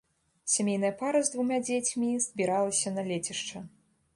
Сямейная 0.53 0.89
пара 1.01 1.19
з 1.27 1.31
двума 1.35 1.59
дзецьмі 1.67 2.09
збіралася 2.27 2.95
на 2.97 3.05
лецішча. 3.13 3.67